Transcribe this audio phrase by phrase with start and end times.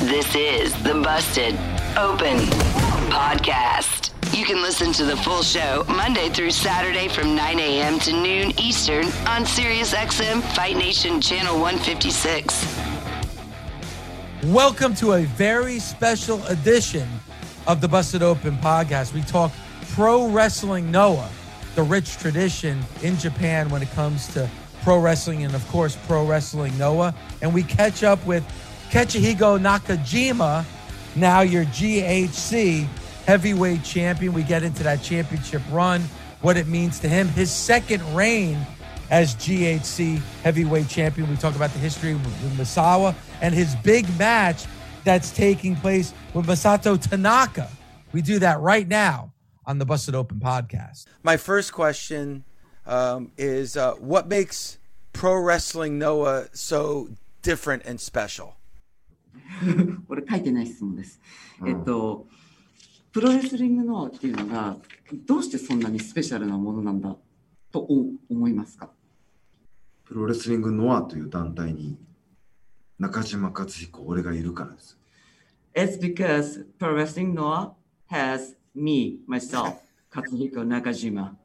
[0.00, 1.54] This is the Busted
[1.96, 2.38] Open
[3.12, 4.10] Podcast.
[4.36, 7.98] You can listen to the full show Monday through Saturday from 9 a.m.
[8.00, 12.66] to noon Eastern on SiriusXM Fight Nation Channel 156.
[14.44, 17.08] Welcome to a very special edition
[17.68, 19.12] of the Busted Open podcast.
[19.12, 19.52] We talk
[19.90, 21.30] pro wrestling Noah,
[21.76, 24.50] the rich tradition in Japan when it comes to
[24.82, 27.14] pro wrestling and, of course, pro wrestling Noah.
[27.40, 28.42] And we catch up with
[28.92, 30.66] Katsuhiko Nakajima,
[31.16, 32.84] now your GHC
[33.24, 34.34] heavyweight champion.
[34.34, 36.02] We get into that championship run,
[36.42, 38.58] what it means to him, his second reign
[39.08, 41.30] as GHC heavyweight champion.
[41.30, 44.66] We talk about the history with Misawa and his big match
[45.04, 47.70] that's taking place with Masato Tanaka.
[48.12, 49.32] We do that right now
[49.64, 51.06] on the Busted Open podcast.
[51.22, 52.44] My first question
[52.84, 54.76] um, is uh, what makes
[55.14, 57.08] pro wrestling Noah so
[57.40, 58.56] different and special?
[60.08, 61.20] これ書いてない質問です。
[61.66, 62.26] えっと
[63.12, 64.78] プロレスリングノアっていうのが
[65.26, 67.14] どうしてそんなにスペシャルなものなんだ
[67.70, 68.90] と思いますか？
[70.04, 71.98] プロレスリングのアという団体に
[72.98, 74.98] 中島克彦、俺がいるからです。
[75.74, 77.74] It's because プロレスリングノア
[78.10, 79.76] has me, myself,
[80.10, 81.36] 克彦中島。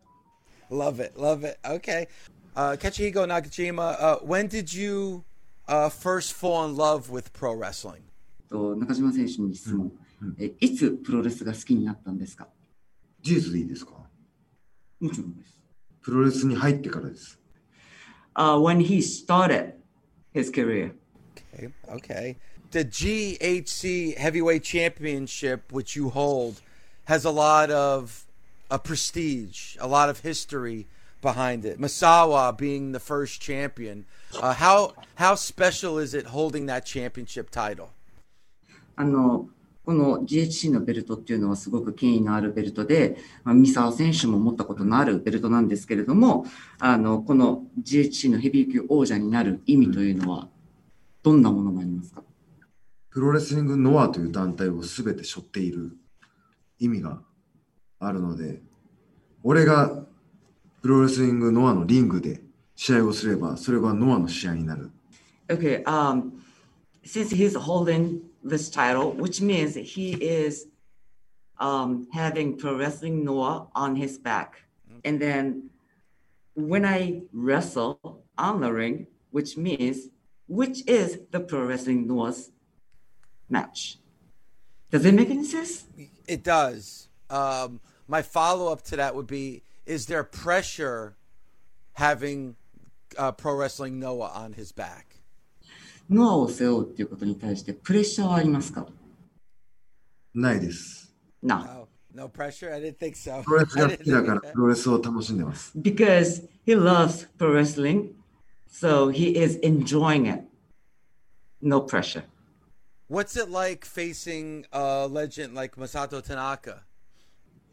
[0.69, 1.57] Love it, love it.
[1.63, 2.07] Okay.、
[2.55, 5.23] Uh, 克彦中島、uh, when did you
[5.68, 8.02] uh, first fall in love with pro wrestling?
[8.48, 9.92] と中島選手に質問、
[10.38, 10.52] え。
[10.60, 12.48] いつプロレスが好きになったんですか
[13.22, 13.92] 事実でいいですか
[15.00, 15.58] もちろんです。
[16.02, 17.38] プロレスに入ってからです。
[18.34, 19.74] Uh, when he started
[20.32, 20.92] his career.
[21.54, 22.36] Okay, okay.
[22.70, 26.62] The GHC Heavyweight Championship, which you hold,
[27.04, 28.26] has a lot of
[28.70, 30.86] a prestige, a lot of history
[31.27, 31.79] Behind it.
[31.79, 34.05] Masawa being the first champion.
[34.41, 37.89] Uh, how how special is it holding that championship title?
[38.95, 39.49] あの、
[39.85, 46.45] この GHC のベルトっていうのはすごく権威のあるベルトで、まあ、三沢選手も持ったことのあるベルトなんですけれども、
[46.79, 50.49] あの、この GHC のヘビー級王者になる意味というのは、
[51.23, 52.23] どんなものがありますか？
[53.11, 55.95] プロレスリングノアという団体を全て背負っている
[56.79, 57.21] 意味が
[57.99, 58.61] あるので、
[59.43, 60.06] 俺が
[60.86, 62.40] プロレスリングノアのリングで
[62.74, 64.90] 試合をすれば、それはノアの試合になる。
[65.48, 66.32] Okay, um,
[67.04, 70.66] since he's holding this title, which means he is
[71.58, 74.64] um, having pro wrestling Noah on his back.
[75.04, 75.70] And then
[76.54, 80.08] when I wrestle on the ring, which means,
[80.46, 82.50] which is the pro wrestling Noah's
[83.48, 83.98] match.
[84.90, 85.86] Does it make any sense?
[86.26, 87.08] It does.
[87.30, 91.16] Um, my follow up to that would be: Is there pressure
[91.94, 92.56] having
[93.18, 95.06] uh, pro wrestling Noah on his back?
[96.10, 98.86] ノアを背負うっていうことに対してプレッシャーはありますか
[100.34, 101.14] ないです。
[101.42, 101.56] No.
[101.56, 102.72] Oh, no pressure.
[102.72, 103.42] I didn't think so.
[103.42, 104.52] プロレス I が好 didn't きだから think that.
[104.52, 105.72] プロレスを楽しんでます。
[105.78, 108.10] Because he loves pro wrestling,
[108.70, 110.44] so he is enjoying it.
[111.60, 112.24] No pressure.
[113.08, 116.84] What's it like facing a legend like Masato Tanaka?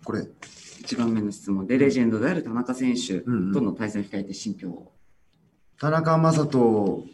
[0.05, 3.31] これ、1番目の質問で、レジェンドである田中選手と
[3.61, 4.93] の対戦を控えて心境を。
[5.81, 7.09] 田中将人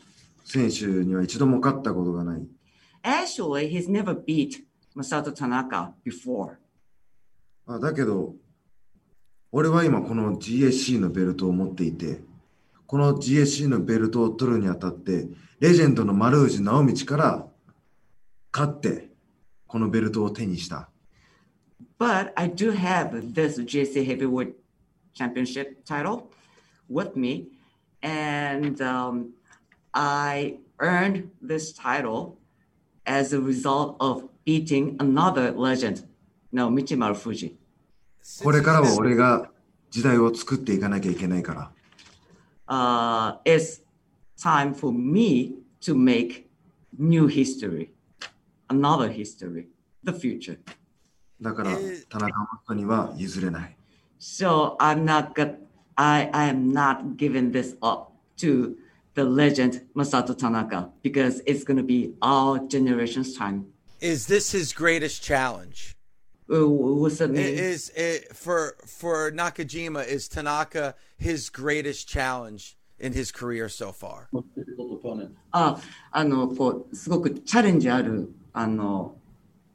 [0.44, 2.46] 選手には一度も勝ったことがない。
[3.02, 4.64] Actually, he's never beat
[4.94, 6.56] Masato Tanaka before.
[7.66, 8.34] あだけど、
[9.52, 12.20] 俺は今この GSC のベルトを持っていて、
[12.86, 15.28] この GSC のベルトを取るにあたって、
[15.60, 17.46] レジェンドの丸藤直道から
[18.52, 19.10] 勝って、
[19.66, 20.89] このベルトを手にした。
[22.00, 24.54] But I do have this GHC Heavyweight
[25.12, 26.32] Championship title
[26.88, 27.48] with me.
[28.02, 29.34] And um,
[29.92, 32.38] I earned this title
[33.04, 36.06] as a result of beating another legend,
[36.50, 37.58] no, Michimaru Fuji.
[38.42, 39.50] これからは俺が
[39.90, 41.70] 時代を作っていかなきゃいけないから。
[42.66, 43.82] Uh, it's
[44.42, 46.48] time for me to make
[46.98, 47.90] new history,
[48.68, 49.66] another history,
[50.02, 50.58] the future.
[51.41, 53.75] だからえー、田中誠には譲れない。
[54.19, 55.55] So I'm not got,
[55.95, 58.75] I, I am not giving this up to
[59.15, 63.65] the legend Masato Tanaka because it's going to be our generation's time.
[63.99, 65.95] Is this his greatest challenge?
[66.49, 67.43] Uh, what's that I- mean?
[67.43, 70.07] Is it for for Nakajima?
[70.07, 74.29] Is Tanaka his greatest challenge in his career so far?
[75.51, 75.79] あ、
[76.11, 79.15] あの、こう、すごくチャレンジある、あの、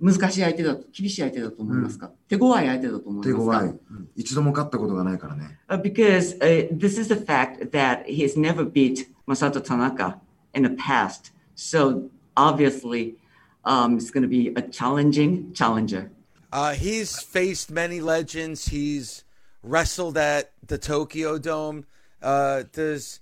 [0.05, 3.69] 難しい相手だと、厳しい相手だと思いますか、手強い相手だと思い手ますか強い。
[3.69, 5.59] うん一度も勝ったことがないからね。
[5.69, 10.21] Uh, because uh, this is the fact that he's never beat Masato Tanaka
[10.55, 11.33] in the past.
[11.55, 13.17] So obviously,
[13.65, 16.11] um, it's going to be a challenging challenger.
[16.53, 18.69] Uh, he's faced many legends.
[18.69, 19.25] He's
[19.63, 21.85] wrestled at the Tokyo Dome.
[22.23, 23.21] Uh, does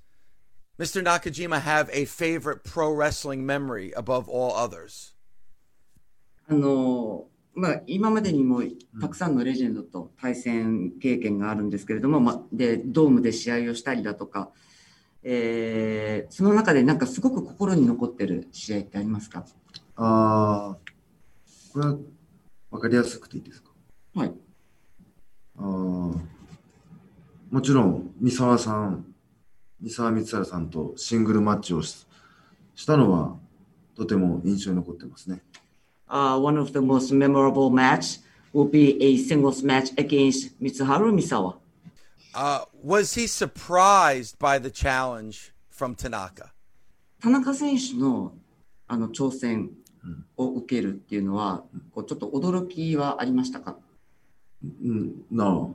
[0.78, 1.02] Mr.
[1.02, 5.11] Nakajima have a favorite pro wrestling memory above all others?
[6.53, 8.61] あのまあ、今までにも
[9.01, 14.51] たくさんのレジェンドと対戦経験があるんですけれども、まあ、でドームで試合をしたりだとか、
[15.23, 19.45] えーその中でなんかすごく心に残ってる試合ってありますか？
[19.95, 20.77] ああ、
[21.73, 21.97] これは
[22.71, 23.71] 分かりやすくていいですか？
[24.13, 24.33] はい。
[25.57, 26.19] あー
[27.51, 29.05] もちろん、三沢さん、
[29.79, 32.07] 三沢光晴さんとシングルマッチをし
[32.75, 33.37] したのは、
[33.95, 35.43] とても印象に残ってますね。
[36.12, 38.18] Uh, one of the most memorable match
[38.52, 41.56] will be a singles match against Mitsuharu Misawa.
[42.34, 46.52] Uh, was he surprised by the challenge from Tanaka?
[47.20, 48.32] 田中選手の
[48.86, 49.70] あの挑戦
[50.36, 53.76] を受けるっていうのは、こうちょっと驚きはありましたか
[54.62, 55.74] うん、No.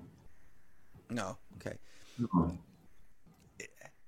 [1.09, 1.37] No.
[1.57, 1.77] Okay.
[2.17, 2.57] no.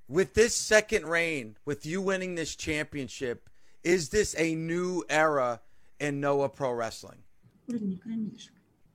[0.10, 3.50] With this second reign, with you winning this championship,
[3.84, 5.62] is this a new era
[6.00, 7.20] in Noah Pro Wrestling?
[7.66, 8.54] これ2回目でしょ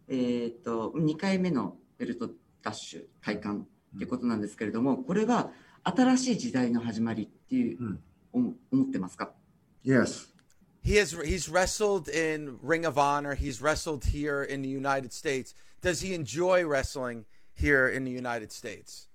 [0.08, 2.30] えっ、と、2回目のベルト
[2.62, 3.66] ダッシュ、体感
[3.96, 5.50] っていうことなんですけれども、これは
[5.84, 8.00] 新しい時代の始まりっていう、うん
[8.32, 9.32] 思思ってますか
[9.84, 10.28] Yes.
[10.82, 13.34] He has he's wrestled in Ring of Honor.
[13.34, 15.54] He's wrestled here in the United States.
[15.82, 17.24] Does he enjoy wrestling
[17.54, 19.08] here in the United States?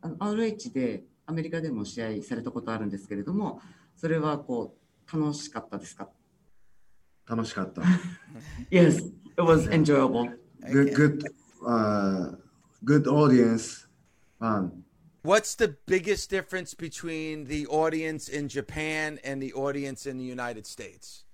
[0.00, 3.60] あの RH でアメリカでも試合されたことあるんですけれども、
[3.96, 4.76] それはこ
[5.10, 6.08] う楽しかったですか
[7.27, 7.81] 楽しかった。
[8.69, 8.97] Yes,
[9.37, 10.29] it was enjoyable.
[10.71, 11.23] Good, good,
[11.65, 12.35] uh,
[12.83, 13.87] good audience,
[14.39, 14.83] fun.
[15.23, 20.65] What's the biggest difference between the audience in Japan and the audience in the United
[20.65, 21.25] States?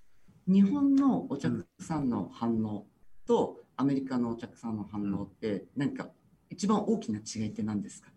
[0.47, 2.85] 日本のお客さんの反応
[3.27, 6.09] とアメリカのお客さんの反応って何か
[6.49, 8.09] 一番大きな違いって何ですか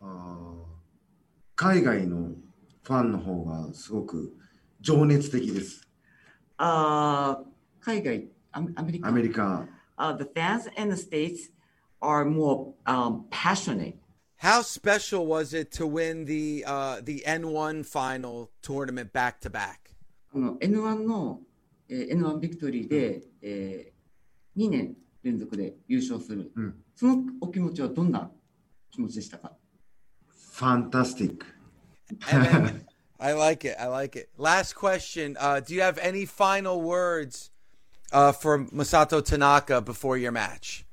[0.00, 0.62] あー
[1.54, 2.30] 海外の
[2.82, 4.34] ファンの方がすごく
[4.80, 5.86] 情熱的です。
[6.64, 9.66] あー海外アメアメリカアメリカ、
[9.98, 11.50] uh, the fans in the states
[12.00, 13.94] are more um, passionate
[14.36, 19.92] How special was it to win the uh, the N1 final tournament back to back?
[20.34, 21.40] あの N1 の、
[21.88, 23.92] えー N1 ビクトリーで、え
[24.56, 28.30] 2年連続で優勝する、うんそのお気持ちはどんな
[28.90, 29.52] 気持ちでしたか
[30.54, 31.44] fantastic.
[32.30, 32.86] And then-
[33.22, 33.76] I like it.
[33.78, 34.30] I like it.
[34.36, 35.36] Last question.
[35.38, 37.50] Uh, do you have any final words
[38.12, 40.84] uh, for Masato Tanaka before your match?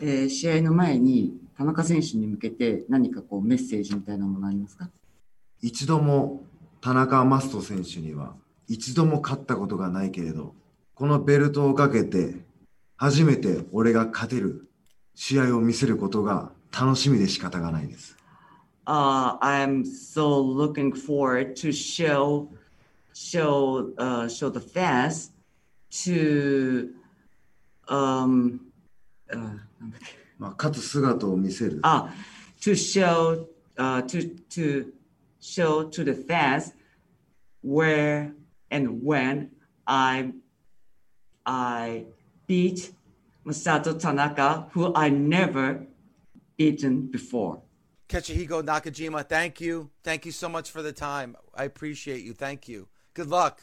[0.00, 4.90] えー試合の前に田中選手に向けて何かこうメッセージみたいなものありますか？
[5.62, 6.42] 一度も
[6.80, 8.34] 田中マスト選手には
[8.66, 10.54] 一度も勝ったことがないけれど、
[10.94, 12.34] このベルトをかけて
[12.96, 14.68] 初めて俺が勝てる
[15.14, 18.16] 試合を見せることが楽しみで仕方がないです。
[18.87, 22.49] uh, I'm so looking forward to show
[23.13, 25.31] show uh, show the fans
[26.05, 26.93] to
[27.87, 28.61] um
[29.31, 29.57] uh,
[30.37, 31.79] まあ、勝つ姿を見せる。
[31.83, 32.09] ah
[32.61, 34.91] to show uh, to to
[35.39, 36.73] show to the fans
[37.63, 38.33] where
[38.71, 39.49] and when
[39.85, 40.33] I
[41.45, 42.05] I
[42.47, 42.91] beat
[43.45, 45.85] Masato Tanaka, who I never
[46.57, 47.61] beaten before.
[48.07, 49.89] Ketsuhiko Nakajima, thank you.
[50.03, 51.37] Thank you so much for the time.
[51.55, 52.33] I appreciate you.
[52.33, 52.87] Thank you.
[53.13, 53.61] Good luck.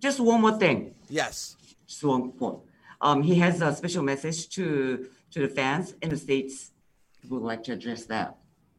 [0.00, 0.94] Just one more thing.
[1.08, 1.56] Yes.
[1.86, 2.58] Just one point.
[3.00, 6.70] Um, he has a special message to to the fans in the states.
[7.22, 8.36] He would like to address that.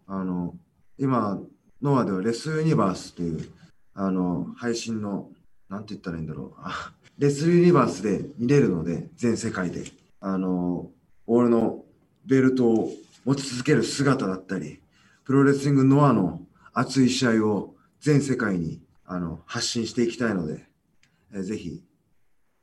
[0.07, 0.55] あの、
[0.97, 1.41] 今、
[1.81, 3.49] ノアではレスユニバースという、
[3.95, 5.29] あの、配信の
[5.69, 6.53] なんて言ったらいいんだろう。
[6.57, 9.83] あレスルユニバースで見れるので、全世界で。
[10.19, 10.91] あの、
[11.27, 11.83] 俺の
[12.25, 12.91] ベルトを
[13.24, 14.80] 持ち続ける姿だったり、
[15.24, 16.40] プロレスリングノアの
[16.72, 20.64] 熱い試合を全世界にあの発信していきたいので、
[21.32, 21.82] えーぜひ、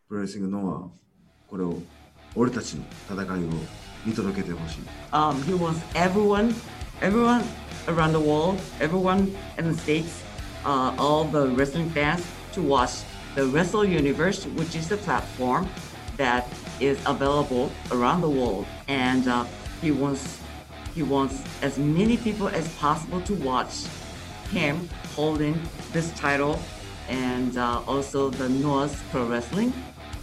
[0.07, 1.79] プロレスリングノア、これを、
[2.35, 3.49] 俺たちの戦いを
[4.05, 4.79] 見届けてほしい。
[5.11, 6.53] Um, he wants everyone,
[7.01, 7.43] everyone
[7.87, 10.23] around the world, everyone in the states,
[10.65, 12.23] uh, all the wrestling fans
[12.53, 13.03] to watch
[13.35, 15.67] the Wrestle Universe, which is the platform
[16.17, 16.45] that
[16.79, 18.65] is available around the world.
[18.87, 19.45] And uh,
[19.81, 20.39] he wants
[20.97, 23.85] he wants as many people as possible to watch
[24.49, 25.55] him holding
[25.93, 26.59] this title,
[27.07, 29.71] and uh, also the Noah Pro Wrestling.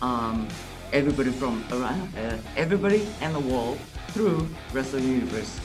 [0.03, 0.49] Um,
[0.93, 3.79] everybody from around, uh, everybody in the world
[4.09, 5.61] through Wrestle Universe.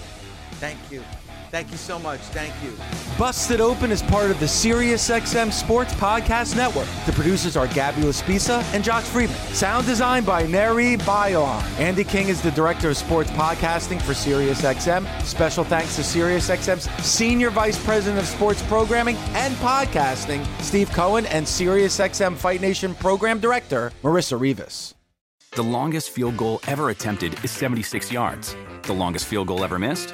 [0.62, 1.02] Thank you.
[1.50, 2.20] Thank you so much.
[2.20, 2.78] Thank you.
[3.18, 6.88] Busted Open is part of the SiriusXM Sports Podcast Network.
[7.06, 9.38] The producers are Gabby Laspisa and Josh Friedman.
[9.54, 11.62] Sound design by Neri Bayon.
[11.80, 15.24] Andy King is the director of sports podcasting for SiriusXM.
[15.24, 21.46] Special thanks to SiriusXM's senior vice president of sports programming and podcasting, Steve Cohen, and
[21.46, 24.94] SiriusXM Fight Nation program director, Marissa Rivas.
[25.54, 28.56] The longest field goal ever attempted is 76 yards.
[28.84, 30.14] The longest field goal ever missed?